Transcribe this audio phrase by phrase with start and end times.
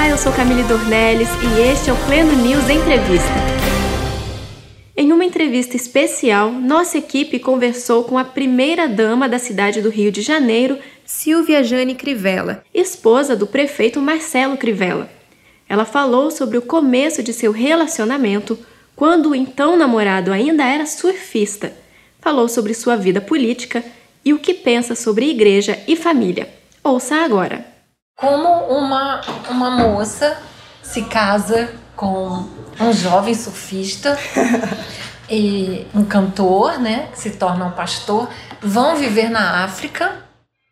[0.00, 3.34] Olá, eu sou Camille Dornelles e este é o Pleno News Entrevista.
[4.96, 10.22] Em uma entrevista especial, nossa equipe conversou com a primeira-dama da cidade do Rio de
[10.22, 15.10] Janeiro, Silvia Jane Crivella, esposa do prefeito Marcelo Crivella.
[15.68, 18.58] Ela falou sobre o começo de seu relacionamento,
[18.96, 21.74] quando o então namorado ainda era surfista.
[22.22, 23.84] Falou sobre sua vida política
[24.24, 26.48] e o que pensa sobre igreja e família.
[26.82, 27.69] Ouça agora
[28.20, 30.36] como uma, uma moça
[30.82, 32.44] se casa com
[32.78, 34.18] um jovem surfista
[35.28, 38.28] e um cantor, né, que se torna um pastor,
[38.60, 40.16] vão viver na África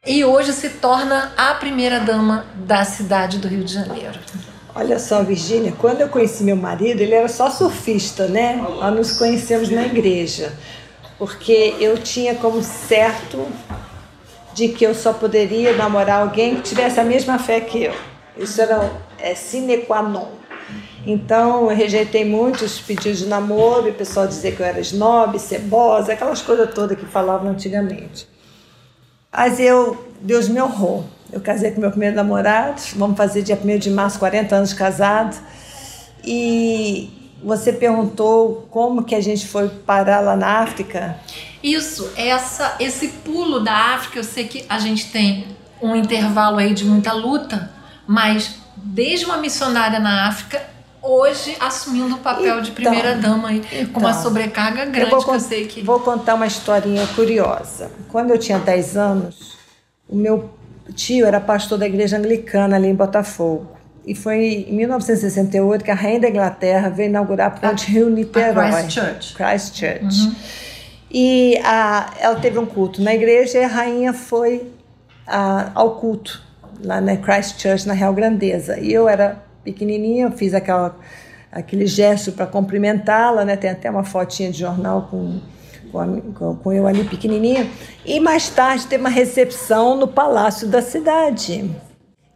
[0.06, 4.18] e hoje se torna a primeira dama da cidade do Rio de Janeiro.
[4.74, 8.56] Olha só, Virgínia, quando eu conheci meu marido, ele era só surfista, né?
[8.56, 10.52] Nós nos conhecemos na igreja,
[11.18, 13.44] porque eu tinha como certo
[14.58, 17.94] de que eu só poderia namorar alguém que tivesse a mesma fé que eu.
[18.36, 20.26] Isso era é, sine qua non.
[21.06, 26.12] Então eu rejeitei muitos pedidos de namoro, o pessoal dizia que eu era snob, cebosa,
[26.12, 28.28] aquelas coisas todas que falavam antigamente.
[29.32, 31.04] Mas eu, Deus me honrou.
[31.32, 35.38] Eu casei com meu primeiro namorado, vamos fazer dia 1 de março, 40 anos casados.
[36.24, 41.16] E você perguntou como que a gente foi parar lá na África.
[41.62, 45.46] Isso, essa, esse pulo da África, eu sei que a gente tem
[45.80, 47.70] um intervalo aí de muita luta,
[48.06, 50.62] mas desde uma missionária na África,
[51.02, 55.12] hoje assumindo o papel então, de primeira dama aí, então, com uma então, sobrecarga grande
[55.12, 55.82] eu que eu sei que.
[55.82, 57.90] Vou contar uma historinha curiosa.
[58.08, 59.56] Quando eu tinha 10 anos,
[60.08, 60.50] o meu
[60.94, 63.76] tio era pastor da igreja anglicana ali em Botafogo.
[64.06, 68.70] E foi em 1968 que a rainha da Inglaterra veio inaugurar a Ponte Rio-Niterói.
[68.70, 69.34] Christchurch.
[69.34, 70.20] Christchurch.
[70.22, 70.34] Uhum.
[71.10, 74.70] E a, ela teve um culto na igreja e a rainha foi
[75.26, 76.42] a, ao culto
[76.84, 78.78] lá na Christchurch, na Real Grandeza.
[78.78, 80.96] E eu era pequenininha, eu fiz aquela,
[81.50, 83.56] aquele gesto para cumprimentá-la, né?
[83.56, 85.40] Tem até uma fotinha de jornal com,
[85.90, 87.68] com, com, eu ali pequenininha.
[88.04, 91.70] E mais tarde teve uma recepção no Palácio da Cidade,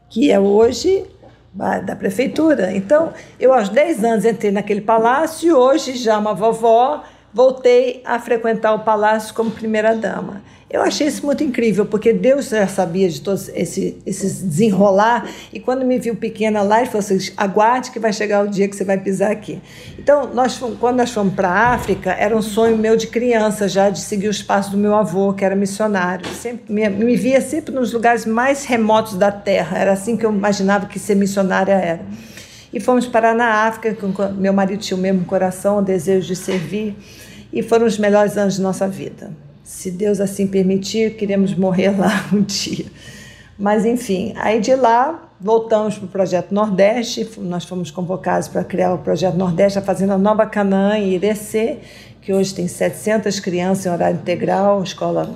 [0.09, 1.07] que é hoje
[1.55, 2.75] da prefeitura.
[2.75, 8.19] Então, eu aos 10 anos entrei naquele palácio e hoje já uma vovó voltei a
[8.19, 10.43] frequentar o palácio como primeira-dama.
[10.73, 15.61] Eu achei isso muito incrível, porque Deus já sabia de todos esse, esses desenrolar, e
[15.61, 18.75] quando me viu pequena lá, ele falou assim: aguarde que vai chegar o dia que
[18.75, 19.61] você vai pisar aqui.
[19.99, 23.91] Então, nós, quando nós fomos para a África, era um sonho meu de criança já,
[23.91, 26.27] de seguir os passos do meu avô, que era missionário.
[26.29, 30.33] Sempre, me, me via sempre nos lugares mais remotos da terra, era assim que eu
[30.33, 32.01] imaginava que ser missionária era.
[32.73, 36.37] E fomos parar na África, com, meu marido tinha o mesmo coração, o desejo de
[36.37, 36.97] servir
[37.53, 39.31] e foram os melhores anos de nossa vida.
[39.63, 42.87] Se Deus assim permitir, queremos morrer lá um dia.
[43.59, 48.95] Mas enfim, aí de lá voltamos para o Projeto Nordeste, nós fomos convocados para criar
[48.95, 51.79] o Projeto Nordeste, a Fazenda Nova Canaã em Irecê,
[52.23, 55.35] que hoje tem 700 crianças em horário integral, escola,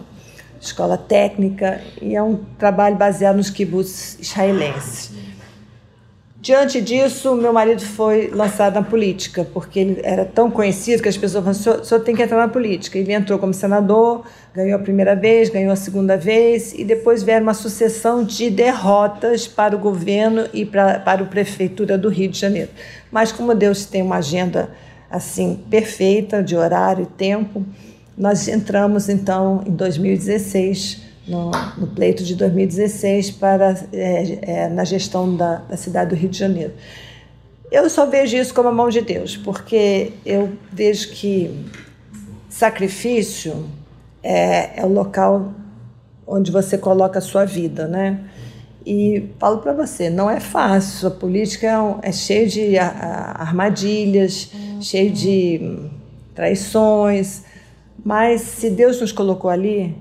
[0.60, 5.10] escola técnica, e é um trabalho baseado nos kibbutz israelenses.
[6.47, 11.17] Diante disso, meu marido foi lançado na política, porque ele era tão conhecido que as
[11.17, 12.97] pessoas falavam, só tem que entrar na política.
[12.97, 14.25] Ele entrou como senador,
[14.55, 19.49] ganhou a primeira vez, ganhou a segunda vez, e depois vieram uma sucessão de derrotas
[19.49, 22.71] para o governo e para, para a prefeitura do Rio de Janeiro.
[23.11, 24.71] Mas como Deus tem uma agenda
[25.11, 27.67] assim perfeita de horário e tempo,
[28.17, 35.37] nós entramos então em 2016 no, no pleito de 2016 para, é, é, na gestão
[35.37, 36.72] da, da cidade do Rio de Janeiro.
[37.70, 41.66] Eu só vejo isso como a mão de Deus, porque eu vejo que
[42.48, 43.66] sacrifício
[44.22, 45.53] é, é o local
[46.26, 48.20] onde você coloca a sua vida, né?
[48.84, 51.09] E falo para você, não é fácil.
[51.09, 54.50] A política é, é cheia de armadilhas,
[54.81, 55.88] cheio de
[56.34, 57.42] traições,
[58.04, 59.97] mas se Deus nos colocou ali,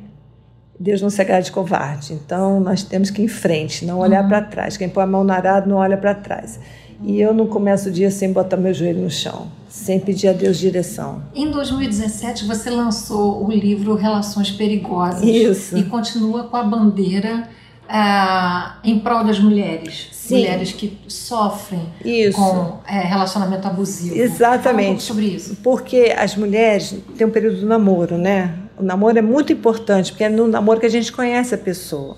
[0.79, 2.13] Deus não se agrada de covarde.
[2.13, 4.29] Então, nós temos que ir em frente, não olhar uhum.
[4.29, 4.77] para trás.
[4.77, 6.59] Quem põe a mão no arado não olha para trás.
[7.01, 10.33] E eu não começo o dia sem botar meu joelho no chão, sem pedir a
[10.33, 11.21] Deus direção.
[11.33, 15.21] Em 2017, você lançou o livro Relações Perigosas.
[15.23, 15.77] Isso.
[15.77, 17.49] E continua com a bandeira
[17.87, 20.09] ah, em prol das mulheres.
[20.11, 20.39] Sim.
[20.39, 22.37] Mulheres que sofrem isso.
[22.37, 24.15] com é, relacionamento abusivo.
[24.15, 24.95] Exatamente.
[24.95, 25.57] Um sobre isso.
[25.61, 28.55] Porque as mulheres têm um período do namoro, né?
[28.77, 32.17] O namoro é muito importante, porque é no namoro que a gente conhece a pessoa.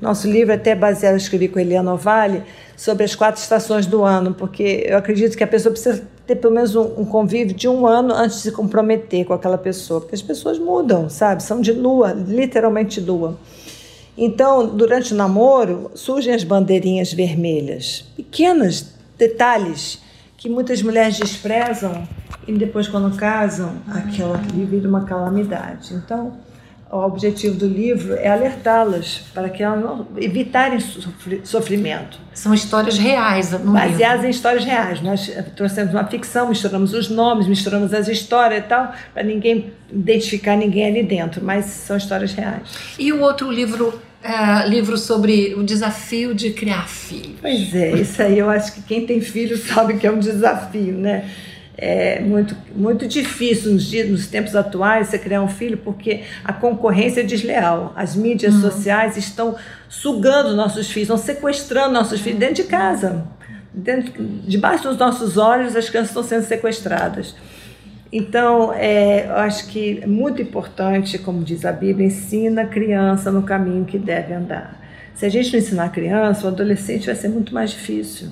[0.00, 2.44] Nosso livro é até baseado, eu escrevi com Eliana Vale,
[2.76, 6.54] sobre as quatro estações do ano, porque eu acredito que a pessoa precisa ter pelo
[6.54, 10.14] menos um, um, convívio de um ano antes de se comprometer com aquela pessoa, porque
[10.14, 11.42] as pessoas mudam, sabe?
[11.42, 13.36] São de lua, literalmente lua.
[14.16, 20.00] Então, durante o namoro, surgem as bandeirinhas vermelhas, pequenos detalhes
[20.36, 22.06] que muitas mulheres desprezam
[22.48, 25.92] e depois, quando casam, aquela ali vira uma calamidade.
[25.92, 26.32] Então,
[26.90, 30.78] o objetivo do livro é alertá-las para que elas não evitarem
[31.44, 32.18] sofrimento.
[32.32, 34.26] São histórias reais, no baseadas livro.
[34.28, 35.02] em histórias reais.
[35.02, 40.56] Nós trouxemos uma ficção, misturamos os nomes, misturamos as histórias e tal, para ninguém identificar
[40.56, 42.62] ninguém ali dentro, mas são histórias reais.
[42.98, 47.36] E o outro livro é, livro sobre o desafio de criar filhos.
[47.42, 50.94] Pois é, isso aí eu acho que quem tem filho sabe que é um desafio,
[50.94, 51.28] né?
[51.80, 56.52] É muito, muito difícil nos, dias, nos tempos atuais você criar um filho porque a
[56.52, 57.92] concorrência é desleal.
[57.94, 58.62] As mídias uhum.
[58.62, 59.54] sociais estão
[59.88, 63.24] sugando nossos filhos, estão sequestrando nossos filhos dentro de casa.
[63.72, 64.12] Dentro,
[64.44, 67.36] debaixo dos nossos olhos, as crianças estão sendo sequestradas.
[68.10, 73.30] Então, é, eu acho que é muito importante, como diz a Bíblia, ensina a criança
[73.30, 74.80] no caminho que deve andar.
[75.14, 78.28] Se a gente não ensinar a criança, o adolescente vai ser muito mais difícil.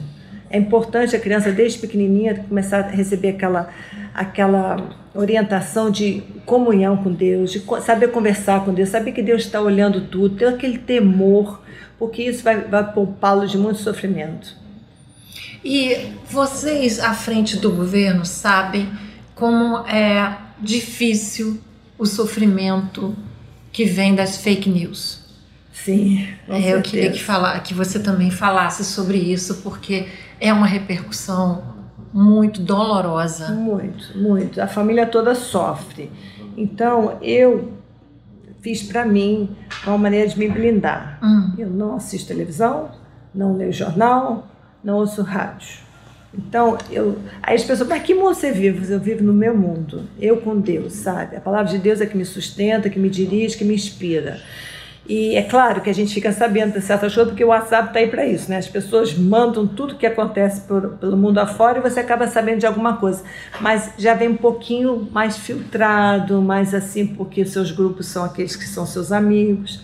[0.49, 3.69] É importante a criança, desde pequenininha, começar a receber aquela,
[4.15, 9.61] aquela orientação de comunhão com Deus, de saber conversar com Deus, saber que Deus está
[9.61, 11.63] olhando tudo, ter aquele temor,
[11.99, 14.55] porque isso vai, vai poupá-lo de muito sofrimento.
[15.65, 18.89] E vocês, à frente do governo, sabem
[19.35, 21.61] como é difícil
[21.99, 23.17] o sofrimento
[23.73, 25.25] que vem das fake news.
[25.73, 26.27] Sim.
[26.49, 30.07] É, eu queria que, falar, que você também falasse sobre isso, porque
[30.41, 31.77] é uma repercussão
[32.13, 33.49] muito dolorosa.
[33.49, 34.61] Muito, muito.
[34.61, 36.11] A família toda sofre.
[36.57, 37.73] Então, eu
[38.63, 39.55] fiz para mim
[39.87, 41.19] uma maneira de me blindar.
[41.23, 41.53] Hum.
[41.59, 42.91] Eu não assisto televisão,
[43.35, 44.49] não leio jornal,
[44.83, 45.87] não ouço rádio.
[46.37, 48.93] Então, eu, aí as pessoas, mas que mundo você vive?
[48.93, 51.37] Eu vivo no meu mundo, eu com Deus, sabe?
[51.37, 54.41] A palavra de Deus é que me sustenta, que me dirige, que me inspira.
[55.09, 58.01] E é claro que a gente fica sabendo de certas coisas, porque o WhatsApp está
[58.01, 58.57] aí para isso, né?
[58.57, 62.67] As pessoas mandam tudo que acontece por, pelo mundo afora e você acaba sabendo de
[62.67, 63.23] alguma coisa.
[63.61, 68.57] Mas já vem um pouquinho mais filtrado, mais assim, porque os seus grupos são aqueles
[68.57, 69.81] que são seus amigos.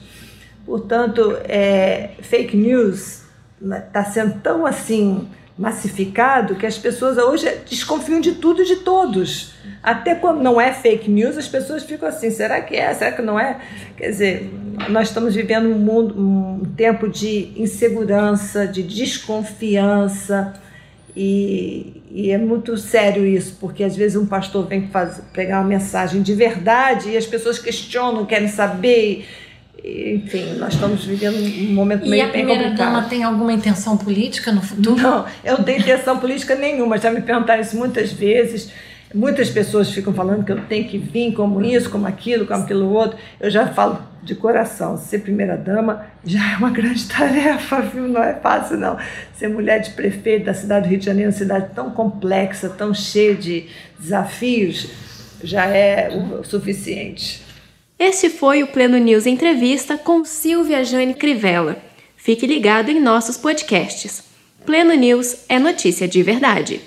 [0.67, 3.23] Portanto, é, fake news
[3.61, 5.29] está né, sendo tão assim
[5.63, 9.53] massificado que as pessoas hoje desconfiam de tudo e de todos.
[9.81, 12.93] Até quando não é fake news, as pessoas ficam assim: será que é?
[12.93, 13.61] Será que não é?
[13.97, 14.51] Quer dizer,
[14.89, 20.53] nós estamos vivendo um, mundo, um tempo de insegurança, de desconfiança.
[21.15, 26.23] E, e, é muito sério isso, porque às vezes um pastor vem fazer, uma mensagem
[26.23, 29.27] de verdade e as pessoas questionam, querem saber
[29.85, 34.53] enfim, nós estamos vivendo um momento e meio E a primeira-dama tem alguma intenção política
[34.53, 35.03] no futuro?
[35.03, 36.99] Não, eu não tenho intenção política nenhuma.
[36.99, 38.71] Já me perguntaram isso muitas vezes.
[39.13, 42.93] Muitas pessoas ficam falando que eu tenho que vir como isso, como aquilo, como aquilo
[42.93, 43.19] outro.
[43.41, 48.07] Eu já falo de coração, ser primeira-dama já é uma grande tarefa, viu?
[48.07, 48.97] Não é fácil, não.
[49.35, 52.95] Ser mulher de prefeito da cidade do Rio de Janeiro, uma cidade tão complexa, tão
[52.95, 53.67] cheia de
[53.99, 54.89] desafios,
[55.43, 57.52] já é o suficiente.
[58.05, 61.81] Este foi o Pleno News Entrevista com Silvia Jane Crivella.
[62.17, 64.25] Fique ligado em nossos podcasts.
[64.67, 66.81] Pleno News é notícia de verdade.